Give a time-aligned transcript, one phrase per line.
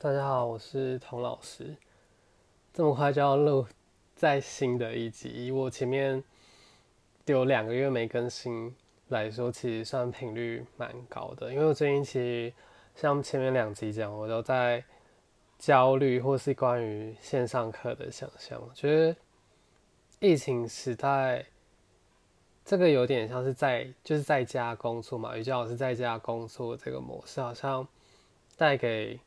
[0.00, 1.76] 大家好，我是童老师。
[2.72, 3.66] 这么快就要录
[4.14, 6.22] 在新的一集，我前面
[7.26, 8.72] 有两个月没更新
[9.08, 11.52] 来说，其实算频率蛮高的。
[11.52, 12.52] 因为我最近其实
[12.94, 14.84] 像前面两集讲，我都在
[15.58, 18.62] 焦虑或是关于线上课的想象。
[18.62, 19.16] 我觉得
[20.20, 21.44] 疫情时代，
[22.64, 27.84] 这个有点像是在就是在家工作嘛，瑜伽老师在家工作这个模式，好像
[28.56, 29.18] 带给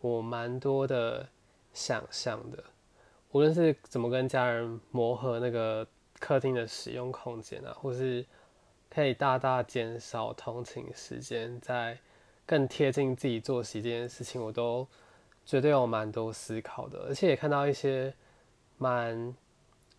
[0.00, 1.28] 我蛮多的
[1.74, 2.64] 想象的，
[3.32, 5.86] 无论是怎么跟家人磨合那个
[6.18, 8.24] 客厅的使用空间啊，或是
[8.88, 11.98] 可以大大减少通勤时间，在
[12.46, 14.88] 更贴近自己作息这件事情，我都
[15.44, 18.14] 绝对有蛮多思考的，而且也看到一些
[18.78, 19.34] 蛮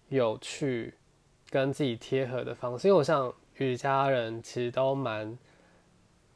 [0.09, 0.95] 有趣
[1.49, 5.38] 跟自己贴合的方式，因为我想与家人其实都蛮。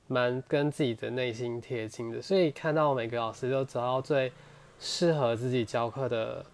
[0.07, 4.31] 蛮跟自己的内心贴近的，所以看到每个老师都找到最
[4.79, 6.45] 适合自己教课的，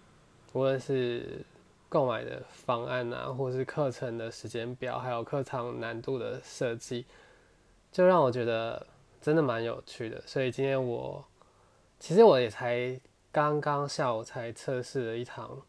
[0.54, 1.44] 无论是
[1.88, 7.04] 购买的方案啊，或是课程的时间表，还有课堂难度的设计，
[7.90, 8.86] 就让我觉得
[9.20, 10.22] 真的蛮有趣的。
[10.26, 11.22] 所以今天我
[12.00, 12.98] 其实我也才
[13.30, 15.60] 刚刚下午才测试了一堂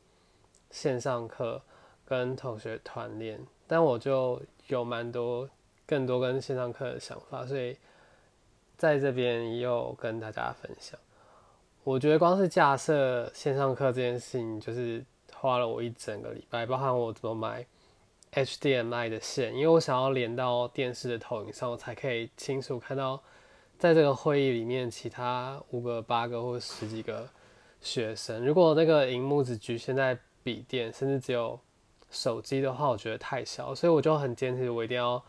[0.71, 1.61] 线上课
[2.05, 5.49] 跟同学团练，但我就有蛮多。
[5.85, 7.77] 更多跟线上课的想法，所以
[8.77, 10.99] 在这边又跟大家分享。
[11.83, 15.03] 我觉得光是架设线上课这件事情，就是
[15.33, 17.65] 花了我一整个礼拜，包含我怎么买
[18.31, 23.21] HDMI 的线，因为我想要连到电视的投影上，我才可以清楚看到
[23.77, 27.29] 在这个会议里面其他五个、八个或十几个
[27.81, 28.45] 学生。
[28.45, 31.59] 如果那个荧幕只局限在笔电，甚至只有
[32.09, 35.21] 手机的话，我觉得太小，所以我就很坚持，我一定要。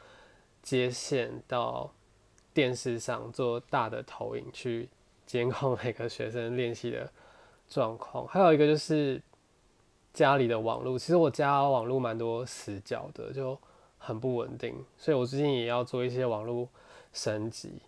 [0.65, 1.93] 接线到
[2.55, 4.89] 电视上做大的投影，去
[5.27, 7.09] 监控每个学生练习的
[7.69, 8.27] 状况。
[8.27, 9.21] 还有一个就是
[10.15, 13.59] 家里的网络，其实我家网络蛮多死角的，就
[13.99, 16.67] 很不稳定，所以我最近也要做一些网络
[17.13, 17.83] 升级。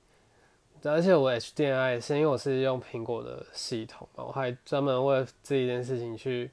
[0.84, 6.51] 而且我 HDMI 是因为我是用苹果的系统嘛，我还专门为这一件事情去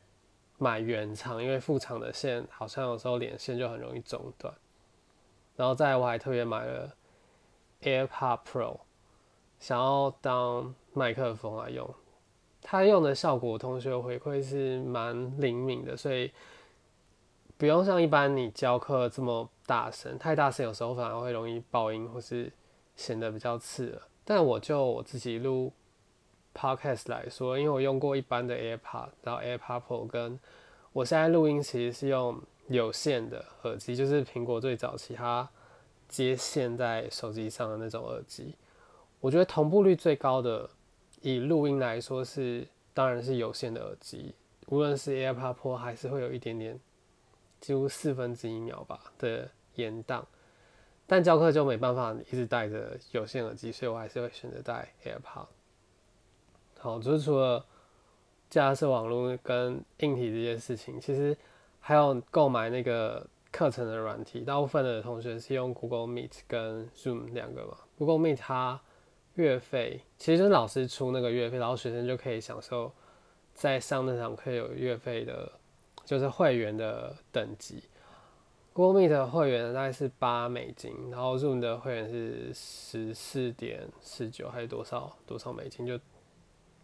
[0.58, 4.52] 买原厂，因为副厂的线好像有时候连线就很容易中断。
[5.56, 6.96] 然后再我还特别买了
[7.82, 8.80] AirPod Pro，
[9.60, 11.94] 想要当麦克风来用。
[12.62, 16.32] 它用的效果，同学回馈是蛮灵敏的，所以
[17.58, 22.52] 不用像一般你教课这么大声，太大声有时候反而会容易爆音或是
[22.96, 24.02] 显得比较刺耳。
[24.26, 25.72] 但我就我自己录
[26.56, 30.40] Podcast 来说，因为我用过一般的 AirPod，然后 AirPod Pro 跟
[30.94, 32.42] 我现在录音其实是用。
[32.68, 35.50] 有线的耳机就是苹果最早期它
[36.08, 38.56] 接线在手机上的那种耳机，
[39.20, 40.70] 我觉得同步率最高的，
[41.22, 44.34] 以录音来说是当然是有线的耳机，
[44.68, 46.80] 无论是 AirPod Pro 还是会有一点点，
[47.60, 50.24] 几乎四分之一秒吧的延宕，
[51.06, 55.48] 但教课就没办法一直戴着有线耳机，所以我还是会选择戴 AirPod。
[56.80, 57.66] 好，就是除了
[58.50, 61.36] 架设网络跟硬体这件事情，其实。
[61.86, 67.78] 还有购买那个课程的软体，大部分的同学是用 Google Meet 跟 Zoom 两个嘛。
[67.98, 68.80] Google Meet 它
[69.34, 72.90] 月费其实是老师出那个月费，然后学生就可以享受
[73.54, 75.52] 在上那堂课有月费的，
[76.06, 77.84] 就是会员的等级。
[78.72, 86.00] Google Meet 的会员大概是八美金，然后 Zoom 的会员是十四点四九还是多少多少美金，就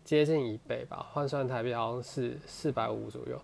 [0.04, 3.42] 接近一倍吧，换算台币好像是四百五左右。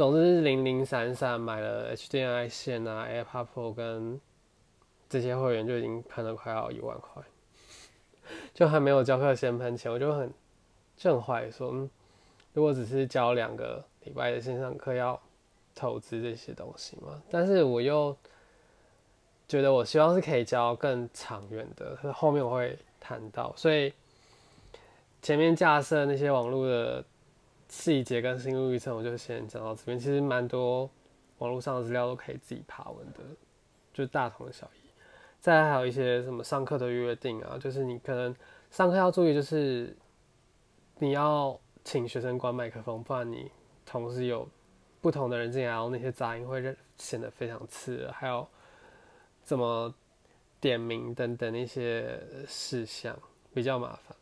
[0.00, 4.18] 总之是零零散散买了 HDMI 线啊，AirPod Pro 跟
[5.10, 7.22] 这些会员就已经喷了快要一万块，
[8.54, 10.32] 就还没有教课先喷钱，我就很
[10.96, 11.90] 就很怀疑说，嗯，
[12.54, 15.20] 如果只是教两个礼拜的线上课，要
[15.74, 17.22] 投资这些东西吗？
[17.30, 18.16] 但是我又
[19.46, 23.92] 觉得我希望是可以教更长远的，后面我会谈到，所以
[25.20, 27.04] 前面架设那些网络的。
[27.70, 29.98] 细节跟心路历程，我就先讲到这边。
[29.98, 30.90] 其实蛮多
[31.38, 33.20] 网络上的资料都可以自己爬文的，
[33.94, 34.90] 就大同小异。
[35.38, 38.34] 再还有一些什么上课的约定啊，就是你可能
[38.70, 39.96] 上课要注意，就是
[40.98, 43.50] 你要请学生关麦克风，不然你
[43.86, 44.46] 同时有
[45.00, 48.12] 不同的人进来，然后那些杂音会显得非常刺耳。
[48.12, 48.46] 还有
[49.42, 49.94] 怎么
[50.60, 53.16] 点名等等一些事项，
[53.54, 54.14] 比较麻烦。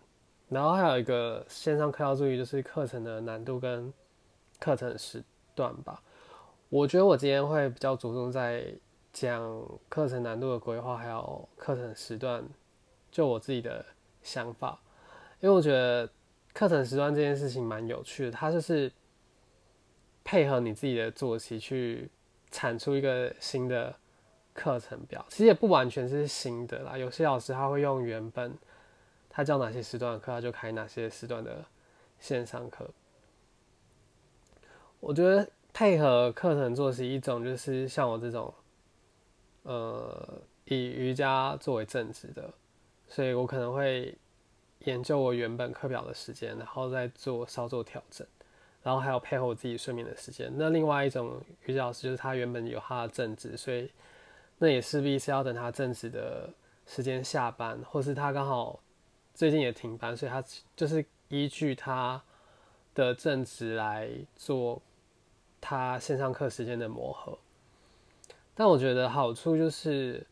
[0.49, 3.93] 然后还有一个线上课要注意，就是课程的难度跟
[4.59, 5.23] 课程时
[5.55, 6.03] 段吧。
[6.69, 8.67] 我觉得我今天会比较着重在
[9.13, 9.43] 讲
[9.89, 12.43] 课程难度的规划，还有课程时段，
[13.11, 13.85] 就我自己的
[14.23, 14.81] 想法。
[15.41, 16.09] 因为我觉得
[16.53, 18.91] 课程时段这件事情蛮有趣的，它就是
[20.25, 22.11] 配合你自己的作息去
[22.51, 23.95] 产出一个新的
[24.53, 25.25] 课程表。
[25.29, 28.53] 其实也不完全是新的啦，有些老师他会用原本
[29.39, 31.65] 他教哪些时段的课，他就开哪些时段的
[32.19, 32.91] 线上课。
[34.99, 38.53] 我觉得配合课程作息一种就是像我这种，
[39.63, 42.53] 呃，以瑜伽作为正职的，
[43.07, 44.19] 所以我可能会。
[44.83, 48.25] 研究我原本课表的时间，然后再做稍作调整，
[48.81, 50.51] 然后还有配合我自己睡眠的时间。
[50.57, 53.91] 那另外一种瑜伽老师就是他原本有他的正职，所以
[54.59, 56.49] 那也势必是要等他正职的
[56.87, 58.79] 时间下班，或是他刚好
[59.39, 60.43] 最近也停班，所以他
[60.75, 62.21] 就是依据他
[62.93, 64.83] 的正职来做
[65.61, 67.39] 他线上课时间的磨合。
[68.57, 70.27] 但我觉得好处就是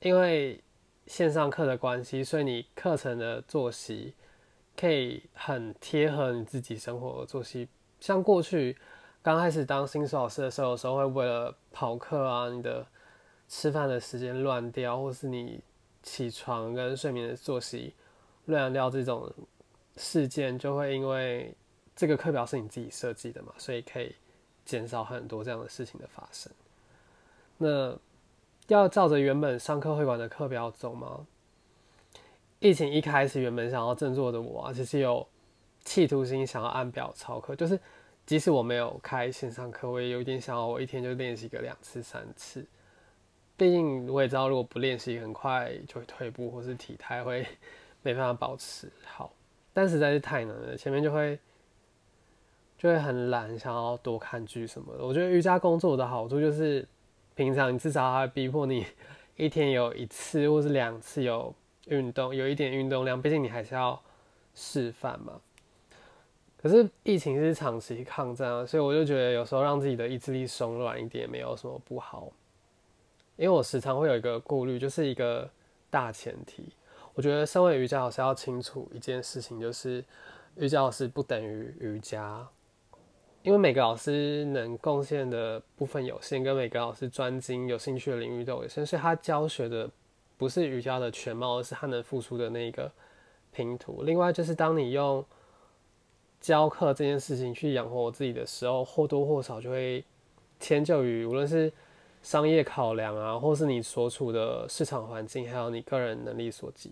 [0.00, 0.60] 因为。
[1.06, 4.14] 线上课的关系，所以你课程的作息
[4.74, 7.68] 可以很贴合你自己生活的作息。
[8.00, 8.74] 像过去
[9.20, 12.86] 刚开始当新手老师的时候，有时候会为了跑课啊，你的
[13.48, 15.62] 吃饭的时间乱掉，或是你
[16.04, 17.92] 起床跟睡眠的作息
[18.44, 19.28] 乱掉这种
[19.96, 21.52] 事件，就会因为
[21.96, 24.14] 这个课表是你自己设计的嘛，所以可以
[24.64, 26.52] 减少很多这样的事情的发生。
[27.58, 27.98] 那。
[28.68, 31.26] 要照着原本上课会馆的课表走吗？
[32.60, 35.28] 疫情一开始，原本想要振作的我，其实有
[35.84, 37.78] 企图心想要按表操课，就是
[38.24, 42.64] 即使我没有开线上课，我也有点想要我一天就练习个两次、三次。
[43.56, 47.46] 毕竟我也知道，如果不练习，很快就会退步，或是体态会
[48.02, 49.32] 没办法保持好。
[49.72, 51.38] 但实在是太难了，前面就会
[52.78, 55.04] 就会很懒，想要多看剧什么的。
[55.04, 56.86] 我觉得瑜伽工作的好处就是。
[57.36, 58.86] 平常你至少还逼迫你
[59.36, 61.52] 一天有一次或是两次有
[61.86, 64.00] 运动，有一点运动量，毕竟你还是要
[64.54, 65.40] 示范嘛。
[66.56, 72.30] 可是疫情是长期抗战啊，所以我就觉得有时候让自己的意志力松软一点没有什么不好。
[73.36, 75.50] 因为我时常会有一个顾虑，就是一个
[75.90, 76.68] 大前提，
[77.14, 80.04] 我觉得身为瑜伽老师要清楚一件事情，就是
[80.56, 82.46] 瑜伽老师不等于瑜伽。
[83.42, 89.90] 因为每个老师能贡献的部分有限，跟每个老师专精有兴趣的领域都有限，所以他教学的
[90.38, 92.90] 不是瑜伽的全貌，而是他能付出的那个
[93.52, 94.02] 拼图。
[94.02, 95.22] 另外，就是当你用
[96.40, 100.02] 教课这件事情去养活我自己的时候，或多或少就会
[100.58, 101.70] 迁就于无论是
[102.24, 106.90] 商业考量啊，或是你所处的市场环境，还有你个人能力所及。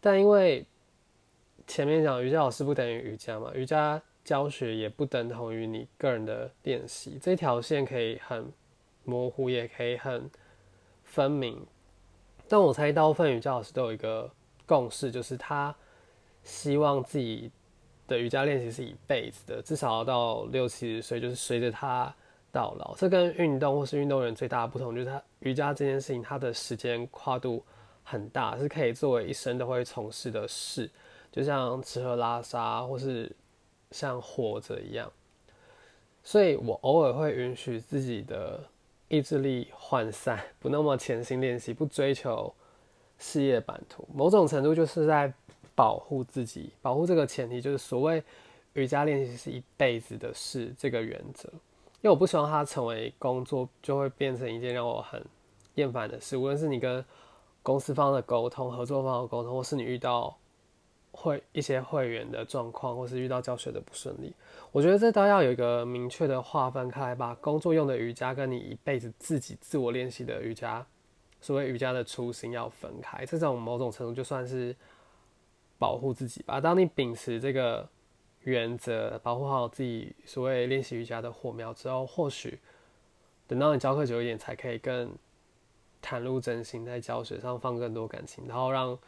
[0.00, 0.66] 但因为
[1.68, 4.02] 前面讲瑜伽老师不等于瑜伽嘛，瑜伽。
[4.26, 8.52] 教学也不等同于你个人的练习，这条线可以很
[9.04, 10.28] 模糊，也可以很
[11.04, 11.64] 分明。
[12.48, 14.28] 但我猜大部分瑜伽老师都有一个
[14.66, 15.72] 共识，就是他
[16.42, 17.52] 希望自己
[18.08, 22.12] 的瑜伽练习是一辈子的，至少要到六七十岁，就是随着他
[22.56, 22.94] 到老。
[22.96, 27.62] 这跟运动或是运动员最大的不同，就是他瑜伽这件事情，它的时间跨度
[28.02, 30.90] 很大，是可以作为一生都会从事的事，
[31.30, 33.30] 就像吃喝拉撒或是。
[33.92, 35.10] 像活着一样，
[36.24, 38.60] 所以我偶尔会允许自己的
[39.06, 42.52] 意志力涣散， 不那么潜心练习，不追求
[43.16, 44.06] 事业版图。
[44.12, 45.32] 某种程度就是在
[45.76, 48.22] 保护自己，保护这个前提就是所谓
[48.72, 51.48] 瑜伽练习是一辈子的事这个原则。
[52.06, 55.20] 因为我不希望它成为工作，就会变成一件让我很
[55.74, 56.36] 厌烦的事。
[56.36, 57.04] 无论是你跟
[57.64, 60.38] 公司方的沟通、合作方的沟通，或是你遇到。
[61.18, 64.34] 会一些会员的状况，或是遇到教学的不顺利，
[64.70, 70.84] 我觉得这都要有一个明确的划分开来，把工作用的瑜伽跟你一辈子自己自我练习的瑜伽，
[71.40, 73.24] 所谓瑜伽的初心要分开。
[73.24, 74.76] 这种某种程度就算是
[75.78, 76.60] 保护自己吧。
[76.60, 77.88] 当你秉持这个
[78.46, 82.58] 原则，保护好自己所谓练习瑜伽的火苗之后，或许
[83.46, 85.14] 等到你教课久一点，才可以更
[86.02, 88.98] 袒露真心，在教学上放更多感情，然后让。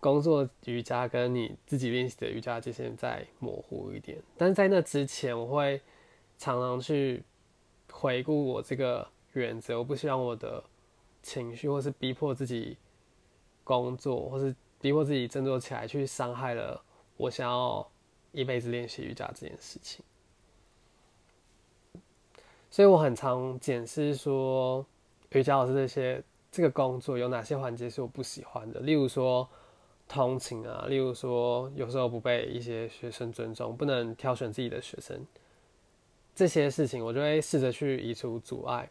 [0.00, 5.80] 工作瑜伽跟你自己练习的瑜伽界限再模糊一点，但是在那之前，我会
[6.36, 7.22] 常常去
[7.88, 9.78] 回顾我这个原则。
[9.78, 10.64] 我不希望我的
[11.22, 12.76] 情绪，或是逼迫自己
[13.62, 16.82] 工作，或是逼迫自己振作起来，去伤害了
[17.16, 17.88] 我想要
[18.32, 20.04] 一辈子练习瑜伽这件事情。
[22.70, 24.84] 所以我很常检视说，
[25.30, 29.48] 瑜伽老师这些这个工作有哪些环节是我不喜欢的，例如说。
[30.08, 35.24] 通勤啊，例如说有时候不被一些学生尊重，不能挑选自己的学生，
[36.34, 38.90] 这些事情我就会试着去移除阻碍。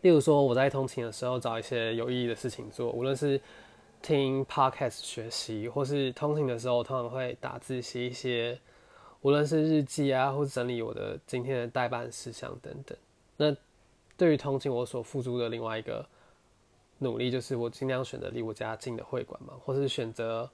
[0.00, 3.38] 例如说我在通勤的时候找一些有意义的事情做，无论是
[4.02, 8.58] 听 podcast 学习，或是通勤的时候，通常会打字写一些，
[9.20, 12.98] 无论是日记啊，或整理我的今天的代办事项等等。
[13.36, 13.56] 那
[14.16, 16.04] 对于通勤，我所付出的另外一个
[16.98, 20.50] 努力，就是我尽量选择离我家近的会馆嘛，或是选择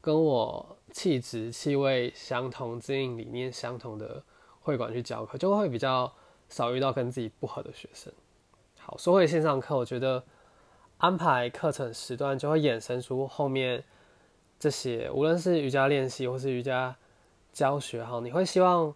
[0.00, 4.22] 跟我气质、气味相同、经营理念相同的
[4.62, 6.10] 会馆去教课，就会比较
[6.48, 8.12] 少遇到跟自己不合的学生。
[8.78, 10.22] 好，说回线上课，我觉得。
[10.98, 13.84] 安排课程时段就会衍生出后面
[14.58, 16.96] 这些，无论是瑜伽练习或是瑜伽
[17.52, 18.94] 教学，哈，你会希望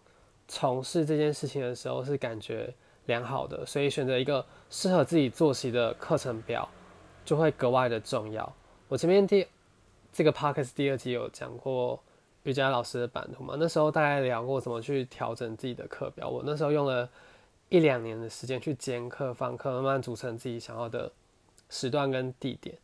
[0.49, 2.73] 从事这件事情的时候是感觉
[3.05, 6.67] 良好的，所以选择一个适合自己作息的课程表
[7.23, 8.51] 就会格外的重要。
[8.89, 9.47] 我前面第
[10.11, 12.03] 这个 podcast 第二集有讲过
[12.45, 17.07] 瑜伽老师的版图嘛，那时候大概聊过怎么去调整自己的课表，我那时候用了
[17.69, 21.13] 一两年的时间去兼课放课，慢慢组成自己想要的。
[21.71, 22.77] 时段跟地点，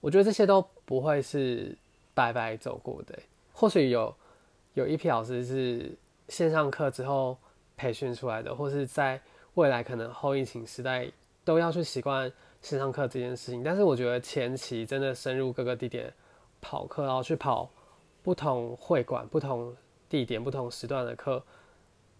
[0.00, 1.76] 我觉得这些都不会是
[2.14, 3.18] 白白走过的。
[3.52, 4.14] 或许有
[4.74, 5.92] 有一批老师是
[6.28, 7.36] 线上课之后
[7.76, 9.20] 培训出来的，或是在
[9.54, 11.10] 未来可能后疫情时代
[11.44, 12.32] 都要去习惯
[12.62, 13.64] 线上课这件事情。
[13.64, 16.12] 但是我觉得前期真的深入各个地点
[16.60, 17.68] 跑课，然后去跑
[18.22, 19.76] 不同会馆、不同
[20.08, 21.44] 地点、不同时段的课，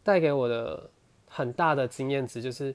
[0.02, 0.90] 带给我的
[1.28, 2.74] 很大的经验值就是。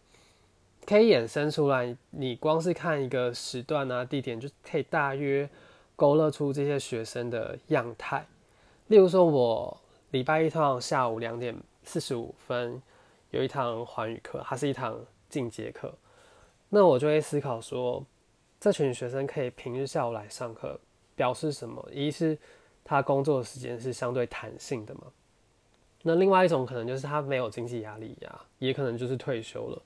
[0.85, 5.47] 可以衍生出来，你光是看一个时段啊、地点，就可以大约
[5.95, 8.25] 勾勒出这些学生的样态。
[8.87, 9.77] 例如说，我
[10.09, 12.81] 礼拜一通常下午两点四十五分
[13.29, 15.93] 有一堂环语课，它是一堂进阶课，
[16.69, 18.03] 那我就会思考说，
[18.59, 20.79] 这群学生可以平日下午来上课，
[21.15, 21.87] 表示什么？
[21.91, 22.37] 一是
[22.83, 25.03] 他工作时间是相对弹性的嘛，
[26.01, 29.81] 那另外一种可能就是他没有经济压力呀，也可能就是退休了。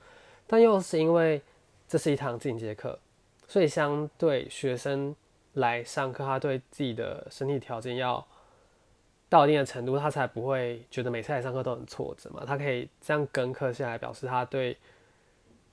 [0.47, 1.41] 但又是因为
[1.87, 2.99] 这是一堂进阶课，
[3.47, 5.15] 所以相对学生
[5.53, 8.25] 来上课，他对自己的身体条件要
[9.27, 12.43] 到一定的程度，他才不会觉得每次来上课都很挫折嘛。
[12.45, 14.77] 他可以这样跟课下来，表示他对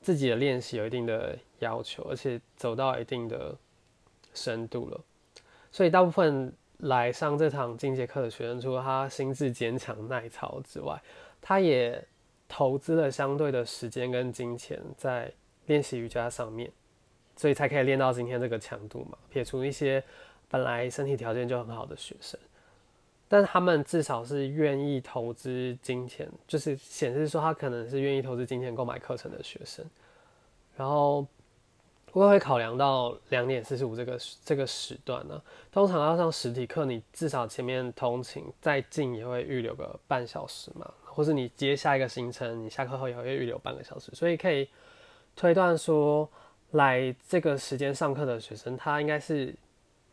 [0.00, 3.55] 自己的练习有一定的要求，而且走到一定的
[4.33, 5.00] 深度了。
[5.71, 11.02] 所以大部分来上这堂进阶课的学生，除了他心智坚强耐操之外，
[11.41, 12.02] 他也。
[12.55, 15.33] 投资了相对的时间跟金钱在
[15.65, 16.71] 练习瑜伽上面，
[17.35, 19.17] 所以才可以练到今天这个强度嘛。
[19.31, 20.05] 撇除一些
[20.51, 22.39] 本来身体条件就很好的学生，
[23.27, 29.83] 但他们至少是愿意投资金钱，就是显示说他可能是愿意投资金钱购买课程的学生。
[30.77, 31.27] 然后
[32.13, 40.93] 我会考量到两点四十五这个这个时段呢，通常要上实体课，你至少前面通勤再近也会预留个半小时嘛。
[41.14, 44.66] 或是你接下一个行程，你下课后也会预留半个小时，所以可以
[45.37, 46.26] 推断说，
[46.71, 49.54] 来这个时间上课的学生，他应该是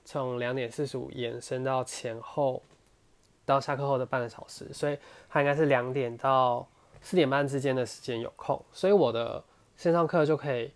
[0.03, 2.61] 从两点四十五延伸到前后
[3.45, 4.97] 到下课后的半个小时，所以
[5.29, 6.67] 他应该是两点到
[7.01, 9.41] 四点半之间的时间有空，所以我的
[9.77, 10.69] 线上课就可以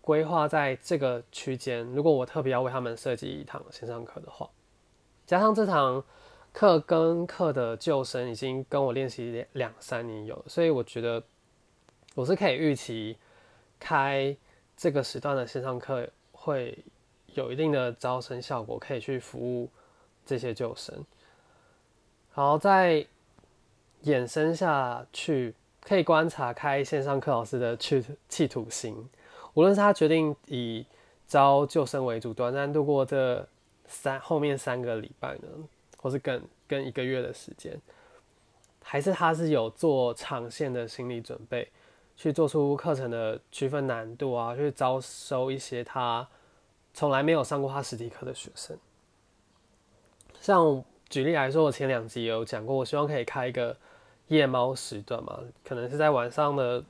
[0.00, 1.84] 规划在这个区间。
[1.94, 4.50] 如果我特别要为他们设计一堂线上课的话，
[5.24, 6.02] 加上这堂。
[6.56, 11.22] 课跟课的救生已经跟我练习两三年有，所以我觉得
[12.14, 13.14] 我是可以预期
[13.78, 14.34] 开
[14.74, 16.82] 这个时段的线上课会
[17.34, 19.68] 有一定的招生效果，可以去服务
[20.24, 21.04] 这些救生。
[22.32, 23.04] 好，再
[24.04, 28.96] 衍生下去，可以观察开线上课老师的去企图心，
[29.52, 30.86] 无论是他决定以
[31.28, 33.46] 招救生为主，短暂度过这
[33.86, 35.48] 三后面三个礼拜呢？
[36.06, 37.76] 或是更更一个月的时间，
[38.80, 41.68] 还是他是有做长线的心理准备，
[42.16, 46.24] 去做出课程的区分难度啊，去招收一些他
[46.94, 48.78] 从来没有上过他实体课的学生。
[50.40, 53.76] 像举例来说，我前两集有讲过，我希望可以开一个
[54.28, 56.84] 夜猫时段嘛，可能是在晚上的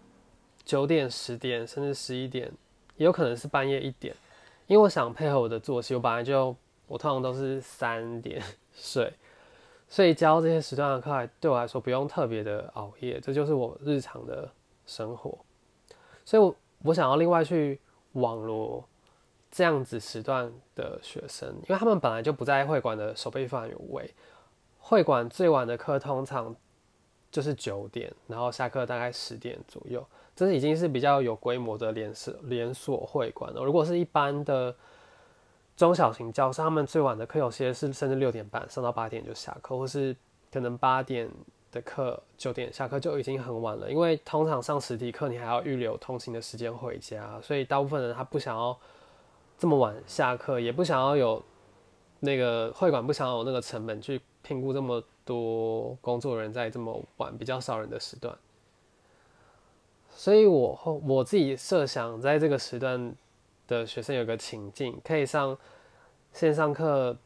[0.63, 2.53] 九点、十点，甚至十一点，
[2.99, 4.15] 也有可能是半夜一点，
[4.67, 6.55] 因为我想配合我的作息，我本来就
[6.87, 8.43] 我通常都是三点。
[8.79, 9.11] 睡，
[9.89, 14.49] 所以教这些时段的课对我来说不用特别的熬夜，这就是我日常的
[14.85, 15.39] 生活。
[16.25, 17.81] 所以，我我想要另外去
[18.13, 18.87] 网罗
[19.51, 24.15] 这样子时段的学生，因为他们本来就不在会馆的守备范围。
[24.79, 26.55] 会馆最晚的课通常
[27.31, 33.65] 就是九点，然后下课大概十点左右，这是已经是比较有规模的连锁连锁会馆了。
[33.65, 34.77] 如果是一般的。
[35.77, 40.17] 中小型教室，他们最晚的课有些是甚至六点半上到八点就下课，或是
[40.51, 41.31] 可能八点
[41.71, 43.91] 的课九点下课就已经很晚了。
[43.91, 48.77] 因为通常上实体课你还要预留通勤的时间回家，所以大部分人他不想要
[49.59, 51.43] 这么晚下课，也不想要有
[52.21, 58.35] 那个会馆不想要有那个成本去评估这么多工作人员在这么晚比较少人的时段。
[60.09, 63.15] 所以我后我自己设想，在这个时段
[63.67, 65.57] 的学生有个情境，可以上
[66.33, 67.17] 线上课、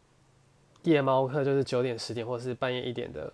[0.83, 3.33] 夜猫课，就是九点、十点或是半夜一点的。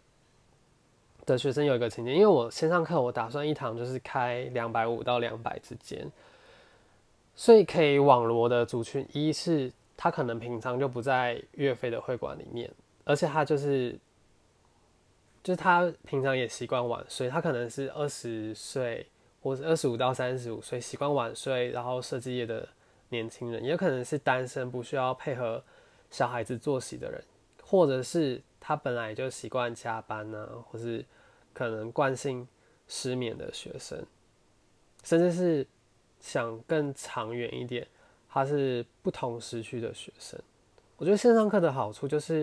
[1.25, 6.08] 的学生有一个情境，因为我线上课我打算一堂就是开两百五到两百之间，
[7.34, 12.70] 所以可以网罗的族群，一是他可能平常就不在岳飞的会馆里面，
[13.02, 13.98] 而且他就是
[15.42, 19.04] 就是他平常也习惯晚睡，他可能是二十岁
[19.42, 22.68] 或是二十五到三十五岁习惯晚睡，然后设计业的
[23.08, 25.62] 年轻人，也可能是单身不需要配合
[26.10, 27.22] 小孩子作息的人，
[27.62, 31.04] 或者是他本来就习惯加班呢，或是。
[31.56, 32.46] 可能惯性
[32.86, 34.04] 失眠的学生，
[35.02, 35.66] 甚至是
[36.20, 37.88] 想更长远一点，
[38.28, 40.38] 他是不同时区的学生。
[40.98, 42.42] 我觉得线上课的好处就是，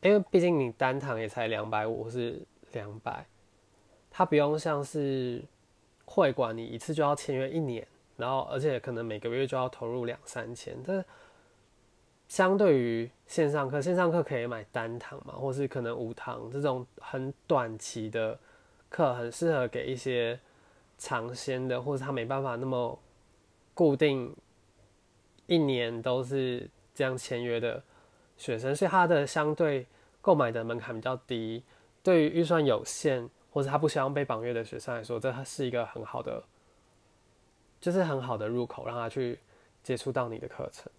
[0.00, 2.40] 因为毕竟你单堂也才两百五或是
[2.72, 3.26] 两百，
[4.10, 5.44] 他不用像是
[6.06, 11.04] 会馆，你一次就要签约一年，然后而且可能每个月就要投入两三千，但
[12.28, 18.38] 相对于线上课，线上课可以买单堂嘛，或是可能五堂这种很短期的
[18.88, 20.38] 课，很适合给一些
[20.98, 22.98] 尝鲜的，或者他没办法那么
[23.74, 24.34] 固定
[25.46, 27.82] 一年都是这样签约的
[28.36, 29.86] 学生，所以他的相对
[30.20, 31.62] 购买的门槛比较低。
[32.02, 36.42] 对于预算有限或者他不希望被绑约的学生来说，这是一个很好的，
[37.80, 39.38] 就是很好的入口，让他去
[39.82, 40.90] 接触到你的课程。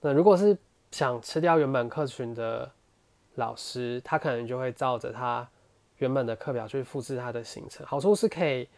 [0.00, 0.56] 那如果是
[0.90, 2.70] 想吃掉原本客群的
[3.34, 5.48] 老师，他可能就会照着他
[5.98, 7.84] 原本的课表去复制他的行程。
[7.86, 8.68] 好处是可以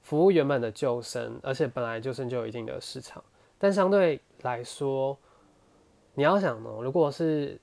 [0.00, 3.22] 服务原本的旧生，而且本来旧生就有一定的市场。
[3.58, 5.18] 但相对来说，
[6.14, 7.60] 你要想呢，如果是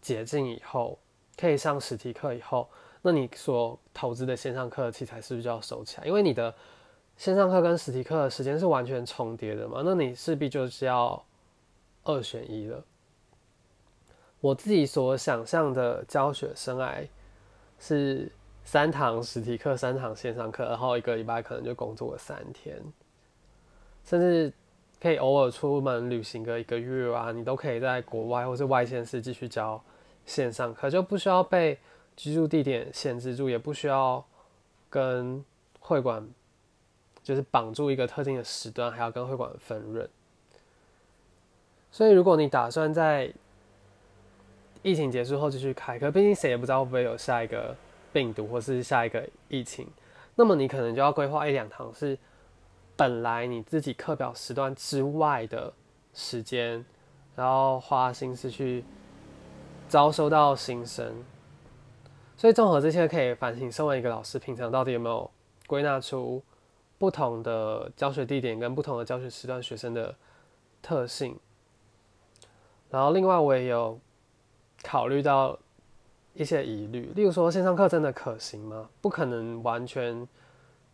[0.00, 0.98] 解禁以后
[1.36, 2.68] 可以上实体课以后，
[3.02, 6.06] 那你所投资的线上课器材是不是就要收起来？
[6.06, 6.52] 因为你的
[7.16, 11.22] 线上课跟实体课的时间是完全重叠的嘛，那你势必就是要。
[12.08, 12.84] 二选一了。
[14.40, 17.04] 我自己所想象的教学生涯
[17.80, 18.30] 是
[18.62, 22.80] 三堂实体课，三堂线上课，然后一个礼拜可能就工作个三天，
[24.04, 24.52] 甚至
[25.00, 29.82] 可以偶尔出门旅行个一个月啊，你都可以在国外或是外县市继续教
[30.24, 31.76] 线上课，就不需要被
[32.14, 34.24] 居住地点限制住，也不需要
[34.88, 35.44] 跟
[35.80, 36.24] 会馆
[37.26, 40.08] 就是绑住一个特定的时段，还要跟会馆分润。
[41.90, 43.32] 所以，如果你打算在
[44.80, 47.74] 疫情结束后继续开课，毕竟谁也不知道会不会有下一个
[48.12, 49.88] 病毒或是下一个疫情，
[50.36, 52.16] 那么你可能就要规划一两堂是
[52.94, 55.72] 本来你自己课表时段之外的
[56.14, 56.84] 时间，
[57.34, 58.84] 然后花心思去
[59.88, 61.12] 招收到新生。
[62.36, 65.28] 所以，综合这些，可以反省身为一个老师，平常到底有没有
[65.66, 66.40] 归纳出
[66.98, 70.14] 不同的教学地点跟不同的教学时段学生的
[70.80, 71.38] 特性。
[72.90, 73.98] 然后，另外我也有
[74.82, 75.58] 考虑到
[76.34, 78.88] 一些疑虑，例如说线上课真的可行吗？
[79.00, 80.26] 不可能完全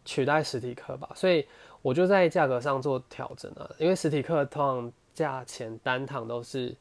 [0.05, 1.47] 取代实体课吧，所以
[1.83, 3.77] 我就在价格上做调整了。
[3.79, 6.75] 因为实体课通常价钱单堂都是，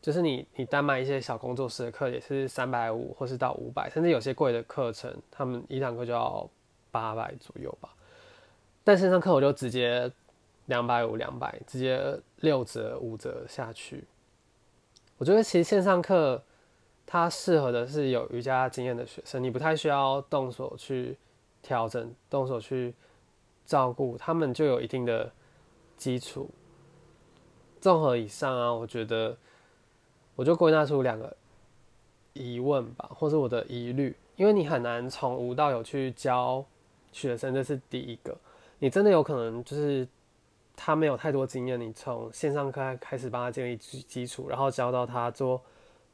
[0.00, 6.48] 就是你你单买一些小工作室的课也是三百五，或是到五百，甚至有些贵的课程，他们一堂课就要
[6.90, 7.90] 八百左右吧。
[8.86, 10.10] 但线上课我就直接。
[10.68, 14.02] 两百五，两百，直接六折、五折下去。
[15.16, 16.42] 我觉得其实线上课
[17.06, 21.16] 它适合的是有瑜伽经验的学生，你不太需要动手去
[21.62, 22.92] 调整、动手去
[23.64, 25.30] 照顾，他们就有一定的
[25.96, 26.50] 基础。
[27.80, 29.38] 综合以上啊，我觉得
[30.34, 31.36] 我就归纳出两个
[32.32, 36.64] 疑问吧，或是我的疑虑，因为你很难从无到有去教
[37.12, 38.36] 学生，这是第一个。
[38.78, 40.06] 你真的有可能就是。
[40.78, 45.58] 他没有太多经验，你从线上课开始帮他建立基基础，然后教到他做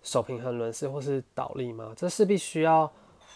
[0.04, 1.92] 手平衡轮式或是倒立吗？
[1.96, 2.88] 这势必需要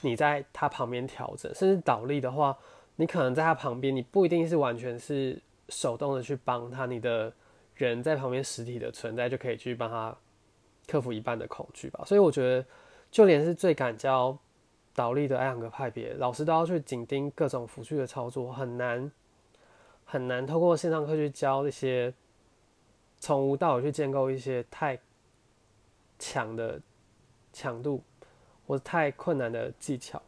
[0.03, 2.57] 你在他旁边调整，甚至倒立的话，
[2.95, 7.33] 你可能在他旁边，你不一定是完全是手动的去帮他，你的
[7.75, 10.17] 人在旁边实体的存在就可以去帮他
[10.87, 12.05] 克服一半的恐惧吧。
[12.07, 12.65] 所以我觉得，
[13.11, 14.39] 就连是最敢教
[14.97, 19.13] 倒立的两个派别，老师都要去紧盯各种辅助的操作，很难。
[20.09, 22.15] 很难透过线上课去教一些
[23.19, 24.97] 从无到有去建构一些太
[26.17, 26.81] 强的
[27.53, 28.01] 强度
[28.69, 30.23] 或太困难的技巧，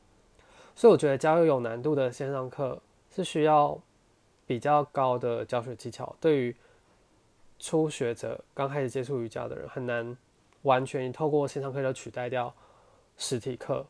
[0.75, 3.81] 所以我觉得教有难度的线上课是需要
[4.49, 6.57] 比较高的教学技巧，对于
[7.61, 10.17] 初学者刚开始接触瑜伽的人，很难
[10.63, 12.53] 完全透过线上课就取代掉
[13.17, 13.87] 实体课。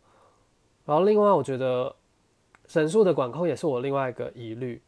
[0.88, 1.94] 然后另外，我觉得
[2.68, 4.81] 人数的管控也是我另外一个疑虑。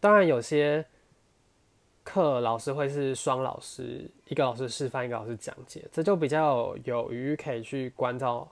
[0.00, 0.84] 当然，有些
[2.02, 8.50] 课老师会是双老师，一个老师示范，一个老师讲解，这就比较有余可以去关照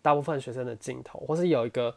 [0.00, 1.92] 大部分学生的镜头，或是有一个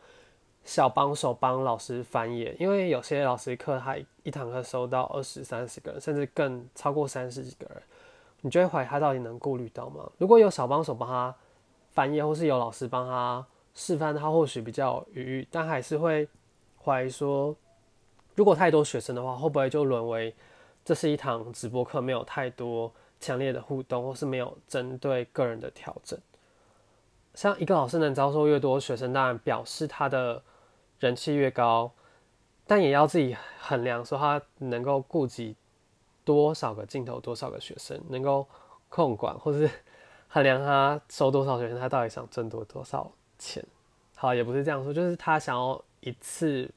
[0.63, 2.57] 小帮手帮老师翻页。
[2.59, 7.83] 因为有些老师课他一堂课收到二十三十个人，甚至更超过三十几个人，
[8.41, 10.09] 你就会怀疑他到底能顾虑到吗？
[10.17, 11.35] 如果有小帮手帮他
[11.91, 16.27] 翻页，或是有老师帮他示范，他或许比较余裕，但还是会
[16.83, 17.55] 怀疑说。
[18.33, 20.35] 如果太多学生的话，会不会就沦为
[20.83, 26.19] 这是一堂直播课，没有太多强烈的互动，或是没有针对个人的调整？
[27.33, 30.43] 像一个老师能招收越多学生，当然表示他的
[30.99, 31.89] 人气越高，
[32.67, 35.55] 但也要自己衡量，说他能够顾及
[36.25, 38.45] 多少个镜头，多少个学生，能够
[38.89, 39.69] 控管，或是
[40.27, 43.09] 衡量他收多少学生，他到底想挣多多少
[43.45, 43.63] 钱？
[44.15, 46.69] 好，也不是这样说，就是他想要一次。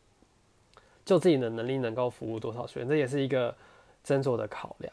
[1.04, 3.50] 就自己的能力能够服务多少学员，这也是一个
[4.04, 4.92] 斟酌的考量。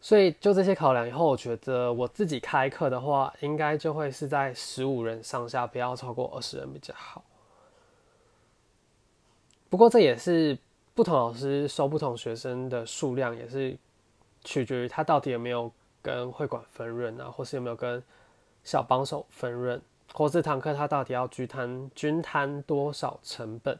[0.00, 7.22] 所以就这些考量以后，我觉得我自己开课的话，应该就会是在十五人上下，不要超过二十人比较好。
[9.68, 10.58] 不过这也是
[10.96, 13.78] 不同老师收不同学生的数量，也是
[14.42, 15.70] 取决于他到底有没有
[16.02, 18.02] 跟会馆分润啊，或是有没有跟
[18.64, 19.80] 小帮手分润，
[20.12, 23.78] 或这堂课他到底要均摊均摊多少成本。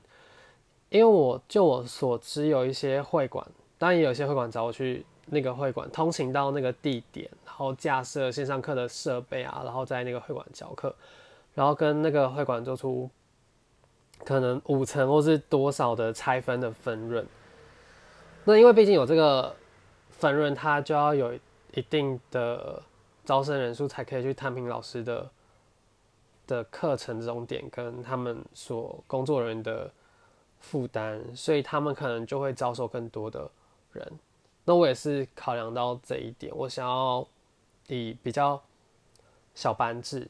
[0.88, 3.44] 因为我就我所知，有一些会馆，
[3.76, 10.94] 当然也有些会馆找我去那个会馆通勤到那个地点，然后架设线上课的设备啊，然后在那个会馆教课，
[11.54, 13.10] 然后跟那个会馆做出
[14.24, 17.26] 可能五成或是多少的拆分的分润。
[18.44, 19.54] 那因为毕竟有这个
[20.08, 21.34] 分润，它就要有
[21.72, 22.80] 一定的
[23.24, 25.28] 招生人数才可以去摊平老师的
[26.46, 29.90] 的课程终点跟他们所工作人员的。
[30.58, 33.48] 负担，所以他们可能就会招收更多的
[33.92, 34.10] 人。
[34.64, 37.24] 那我也是考量到这一点，我想要
[37.88, 38.60] 以比较
[39.54, 40.26] 小班制，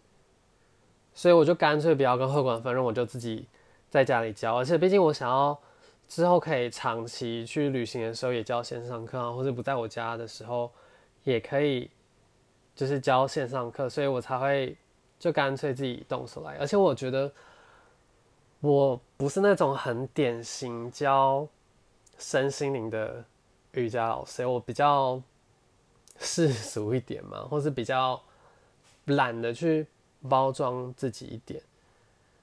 [1.15, 3.47] 所以我就干脆不要跟会管分润，我就自己
[3.89, 4.57] 在家里教。
[4.57, 5.59] 而且毕竟我想要
[6.09, 10.71] 之后可以长期去旅行的时候也教线上课啊，或者不在我家的时候
[11.23, 11.89] 也可以
[12.75, 14.77] 就是教线上课，所以我才会
[15.19, 16.57] 就干脆自己动手来。
[16.59, 17.33] 而且我觉得。
[18.61, 21.47] 我不是那种很典型教
[22.19, 23.23] 身心灵的
[23.73, 25.23] 瑜伽老师，我比较
[26.19, 28.21] 世俗一点嘛，或是比较
[29.05, 29.87] 懒得去
[30.27, 31.63] 包装自己一点，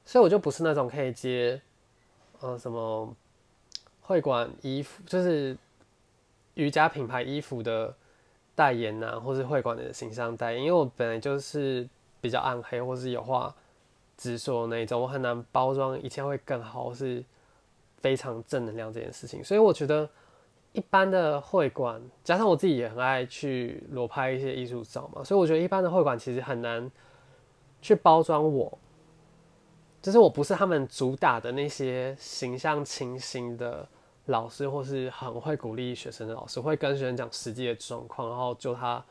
[0.06, 1.60] 所以我就不是那种可以接
[2.40, 3.14] 呃什么
[4.02, 5.58] 会馆衣服，就是
[6.54, 7.94] 瑜伽品牌衣服的
[8.54, 11.90] 代言呐，或是会馆的形象代言，因为我本来就是
[12.24, 13.54] 比较暗黑，或是有话。
[14.16, 17.22] 直说那种，我很难包装一切会更好，是
[17.98, 19.44] 非常正能量这件事情。
[19.44, 20.08] 所以我觉得
[20.72, 26.90] 一般的会馆，加上我自己也很爱去裸拍一些艺术照嘛，所以我觉得一般的会馆其实很难
[27.82, 28.78] 去包装我，
[30.00, 33.86] 就是我不是他们主打的那些形象清新的
[34.28, 39.04] 老师，或是很会鼓励学生的老师，会跟学生讲实际的状况，然后就他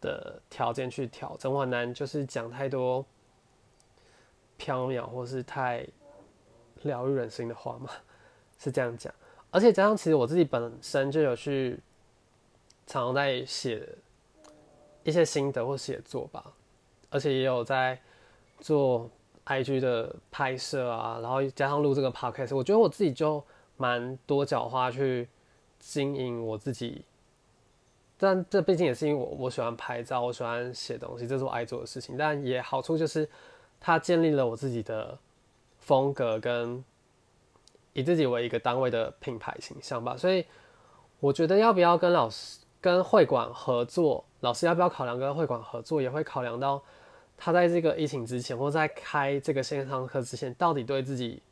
[0.00, 1.52] 的条件去调整。
[1.52, 3.04] 我很难就是讲太多。
[4.58, 5.86] 缥缈或是太
[6.82, 7.88] 疗愈人心的话嘛，
[8.58, 9.10] 是这样讲。
[9.50, 11.80] 而且加上，其实我自己本身就有去
[12.86, 13.88] 常常在写
[15.02, 16.52] 一些心得或写作吧，
[17.08, 17.98] 而且也有在
[18.58, 19.08] 做
[19.46, 23.42] IG 的拍摄啊，然后加上录这个 Podcast，我觉得我自己就
[23.78, 25.26] 蛮多角化去
[25.78, 27.02] 经营我自己。
[28.20, 32.16] 但这毕竟也是因为我我喜欢拍照，我喜欢写东西，这是我爱做的事情。
[32.16, 33.28] 但也好处就是。
[33.82, 35.18] 他建立了我自己的
[35.78, 36.84] 风格，跟
[37.94, 40.14] 以自己为一个单位的品牌形象吧。
[40.18, 40.44] 所以
[41.18, 46.82] 我觉得要不要跟老师、跟会馆合作，老师要不要考量跟会馆合作，也会考量到
[47.38, 51.42] 他在这个疫情之前，或在开这个线上课之前，到底对自己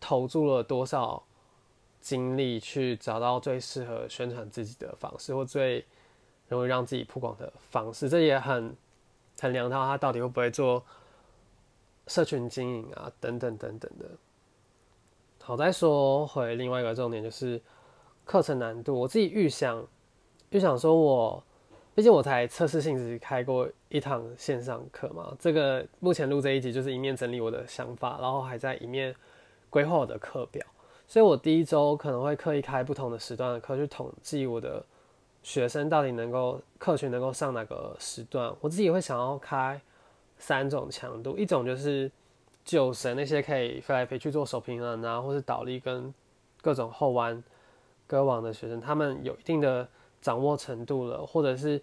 [0.00, 1.22] 投注了多少
[2.00, 5.84] 精力，去找到最适合宣传自己的方式，或最
[6.48, 8.08] 容易让自己曝光的方式。
[8.08, 8.74] 这也很
[9.40, 10.84] 衡量到他到底会不会做。
[12.06, 14.04] 社群经营啊，等等等等的。
[15.40, 17.60] 好，再说回另外一个重点，就是
[18.24, 18.98] 课程难度。
[18.98, 19.86] 我自己预想，
[20.48, 21.44] 预想说，我
[21.94, 25.32] 毕竟我才测试性质开过一堂线上课嘛。
[25.38, 29.14] 这个目前录这一集，就是一面整理我的想法，然后还在一面
[29.68, 30.66] 规划我的课表。
[31.10, 34.80] 所以我第一周可能会刻意开不同的时段的课，去统计我的
[35.42, 38.54] 学生到底能够客群能够上哪个时段。
[38.60, 39.80] 我自己会想要开
[40.38, 42.08] 三种强度，一种就是
[42.64, 46.14] 酒神那些可以飞来飞去做手平衡啊，或是倒立跟
[46.62, 47.42] 各种后弯、
[48.06, 49.88] 割网的学生，他们有一定的
[50.22, 51.82] 掌握程度了，或者是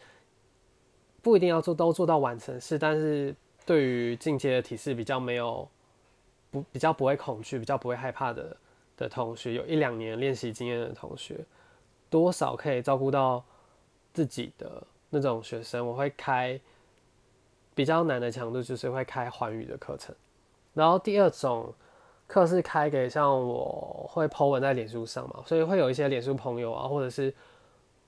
[1.21, 3.35] 不一定要做都做到完成式，但是
[3.65, 5.67] 对于进阶的体式比较没有
[6.49, 8.55] 不比较不会恐惧、比较不会害怕的
[8.97, 11.39] 的同学，有一两年练习经验的同学，
[12.09, 13.43] 多少可以照顾到
[14.13, 16.59] 自己的那种学生，我会开
[17.73, 20.15] 比较难的强度，就是会开环语的课程。
[20.73, 21.73] 然后第二种
[22.27, 27.33] 课是开给像我会 po 文在脸书上嘛，所以会有一些脸书朋友啊，或者是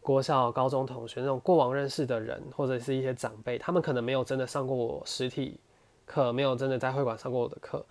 [0.02, 5.60] 国小、高中同学那种过往认识的人，或者是一些长辈，他们可能没有真的上过我实体
[6.06, 7.86] 课，没有真的在会馆上过我的课，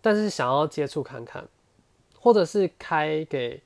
[0.00, 1.46] 但是想要接触看看，
[2.24, 3.60] 或者是开给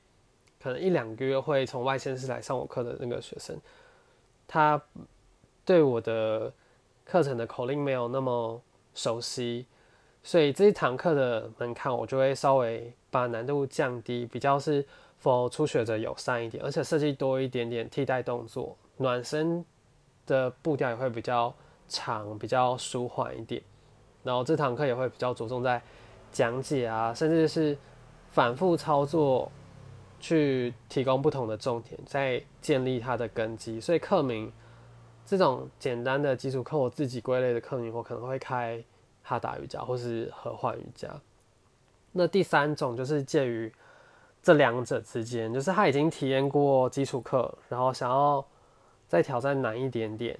[0.61, 3.57] 可能一两个月会从外县市来上我课的那个学生，
[4.45, 4.81] 他
[5.63, 6.51] 对我的
[7.05, 8.61] 课程的口令没有那么
[8.93, 9.65] 熟悉。
[10.21, 14.85] 所以这一堂课的门槛，我就会稍微把难度降低，比较是
[15.19, 19.63] 否初学者友善一点，而且设计多一点点替代动作，暖身
[20.25, 21.55] 的步调也会比较
[21.87, 23.61] 长，比较舒缓一点。
[24.21, 25.81] 然后这堂课也会比较着重在
[26.29, 27.77] 讲解啊，甚至是
[28.31, 29.51] 反复操作，
[30.19, 33.79] 去提供不同的重点，在建立它的根基。
[33.79, 34.51] 所以课名
[35.25, 38.83] 这种简单的基础课，我自己归类的课名，我可能会开。
[39.21, 41.07] 哈达瑜伽或是合欢瑜伽，
[42.13, 43.71] 那第三种就是介于
[44.41, 48.43] 这两者之间，就是他已经体验过基础课，然后想要
[49.07, 50.39] 再挑战难一点点，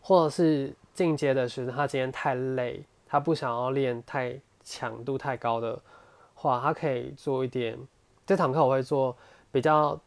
[0.00, 5.80] 或者是进阶的学生，他今天太累，他不想要练太强度太高的
[6.40, 7.78] 话，他可以做一点。
[8.26, 9.14] 这堂课我会做
[9.52, 10.00] 比较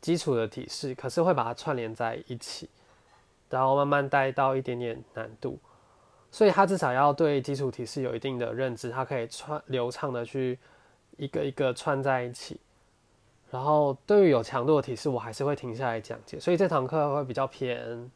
[0.00, 2.68] 基础的体式，可是会把它串联在一起，
[3.48, 5.56] 然后慢慢带到一点点难度。
[6.32, 10.58] 所以他至少要对基础体式有一定的认知，他可以串流畅的去
[11.16, 12.58] 一个一个串在一起。
[13.52, 16.40] 然后对于有强度的体式，我还是会停下来讲解。
[16.40, 18.10] 所以这堂课会比较偏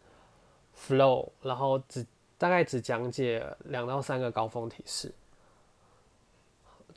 [0.77, 2.05] flow，然后只
[2.37, 5.13] 大概只讲解两到三个高峰体式，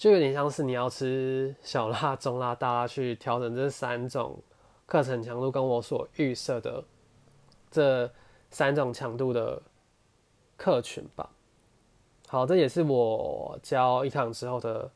[0.01, 4.41] 就有点像是你要吃小辣、中辣、大辣去调整这三种
[4.87, 6.83] 课程强度，跟我所预设的
[7.69, 8.11] 这
[8.49, 9.61] 三种强度的。
[10.57, 11.27] 客群吧，
[12.27, 14.91] 好，这也是我教一堂之后的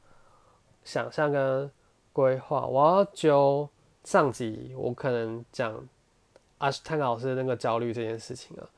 [0.84, 1.72] 想象跟
[2.14, 2.68] 规划。
[2.68, 3.68] 我要揪
[4.04, 5.88] 上集，我可能讲
[6.60, 8.70] 阿斯坦老师那个焦虑这件事情啊，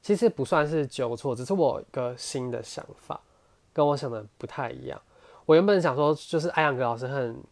[0.00, 3.20] 其实不算是纠错，只是我一个新的想法，
[3.72, 5.00] 跟我想的不太一样。
[5.46, 7.42] 我原本想说，就是艾扬格老师很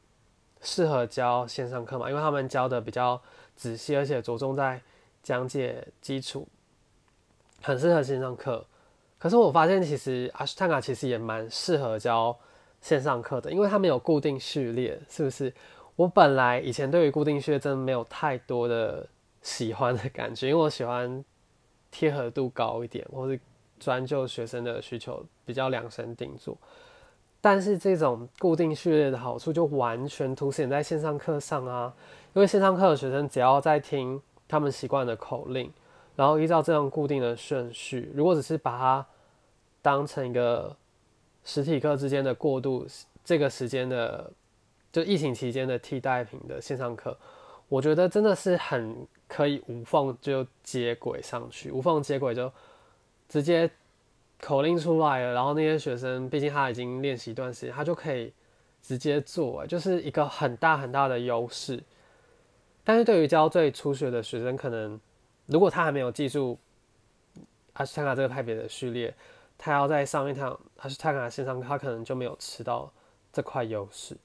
[0.60, 3.20] 适合教线上课嘛，因为他们教的比较
[3.54, 4.80] 仔细，而且着重在
[5.22, 6.46] 讲解基础，
[7.62, 8.66] 很适合线上课。
[9.16, 12.36] 可是我发现，其实阿斯坦卡其实也蛮适合教
[12.80, 15.54] 线上课的，因为他们有固定序列，是不是？
[15.96, 19.08] 我本来以前对于固定序列真的没有太多的
[19.40, 21.24] 喜欢的感觉，因为我喜欢
[21.92, 23.38] 贴合度高一点，或是
[23.78, 26.58] 专就学生的需求比较量身定做。
[27.44, 31.92] 但是这种固定序列的好处就完全凸显在线上课上啊，
[32.32, 35.70] 因为线上课的学生只要在听他们习惯的口令，
[36.16, 39.06] 然后依照这样固定的顺序，如果只是把它
[39.82, 40.74] 当成一个
[41.44, 42.86] 实体课之间的过渡，
[43.22, 44.32] 这个时间的
[44.90, 47.14] 就疫情期间的替代品的线上课，
[47.68, 52.50] 我觉得真的是很可以无缝就接轨上去，无缝接轨就
[53.28, 53.70] 直接
[54.40, 58.32] 口令出来了，然后那些学生毕竟他已经练习一段时间，他就可以
[58.82, 61.82] 直接做，就是一个很大很大的优势。
[62.82, 65.00] 但是对于教最初学的学生，可能
[65.46, 66.58] 如果他还没有记住
[67.74, 69.14] 阿斯坦卡这个派别的序列。
[69.56, 72.92] 他要在上一堂还是泰卡线上，他可能就没有吃到
[73.32, 74.16] 这块优势。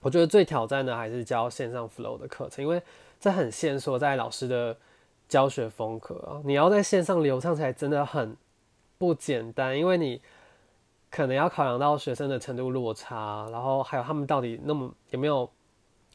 [0.00, 2.80] 我觉得最挑战的还是教线上 flow 的课程，因为
[3.18, 4.74] 这很限缩在老师的
[5.28, 6.40] 教学风格啊。
[6.44, 8.34] 你要在线上流畅起来，真的很
[9.00, 10.20] 不简单，因为你
[11.10, 15.50] 可能要考量到学生的程度落差，然后还有他们到底那么有没有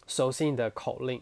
[0.06, 1.20] 熟悉你的口令。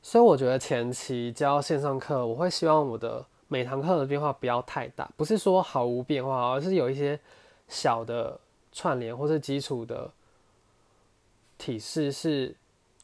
[0.00, 3.26] 所以我觉得前期教线上课，我会希望我的。
[3.46, 7.20] 每堂课的变化不要太大，不是说毫无变化，而是有一些
[7.68, 8.40] 小的
[8.72, 10.10] 串联或是基础的
[11.58, 12.56] 体式，是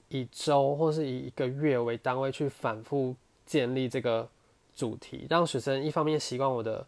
[0.08, 4.26] 以周或是以一个月为单位去反复建立这个
[4.74, 6.84] 主题，让学生一方面习惯我的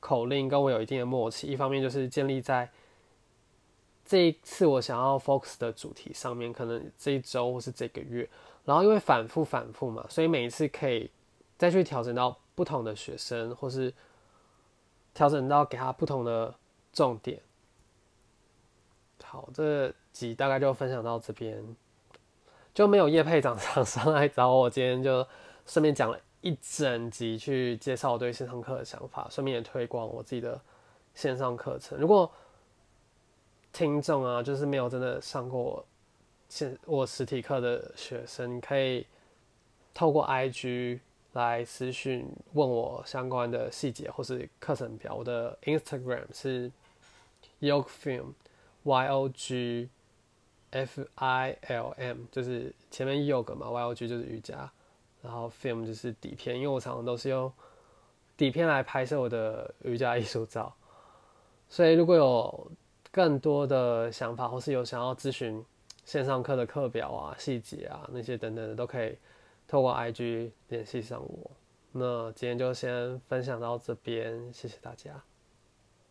[0.00, 2.68] 口令，跟我有一定的默契；一方面就是建立在
[4.04, 8.28] 这一次我想要 focus 的主题上面，可能这一周或是这个月，
[8.64, 11.08] 然后因为反复反复嘛，所以每一次可以
[11.56, 13.94] 再去调整到不同的学生，或是
[15.14, 16.54] 调整到给他不同的
[16.92, 17.40] 重点。
[19.22, 21.76] 好，这集大概就分享到这边，
[22.74, 25.24] 就没有叶配长 厂商来找我，今天就
[25.66, 30.60] 顺便讲了一整集去介绍我对线上课的想法，顺便也推广我自己的
[31.14, 31.98] 线上课程。
[31.98, 32.30] 如果
[33.72, 35.84] 听众啊，就是没有真的上过
[36.48, 39.06] 现我实体课的学生，可以
[39.94, 41.00] 透过 IG
[41.34, 45.14] 来私讯问我相关的细节或是课程表。
[45.14, 46.72] 我的 Instagram 是
[47.60, 49.88] Yogfilm，Y O G
[50.70, 54.72] F I L M，就是前面 Yog 嘛，Y O G 就是瑜伽，
[55.22, 57.52] 然后 Film 就是底片，因为我常常都是用
[58.36, 60.74] 底片来拍摄我的瑜伽艺术照，
[61.68, 62.72] 所以如果有
[63.10, 65.64] 更多的想法，或是有想要咨询
[66.04, 69.18] 线上课的课表啊、细节啊那些等等的，都可以
[69.68, 71.50] 透过 IG 联系上我。
[71.92, 75.22] 那今天就先分享到这边，谢谢大家。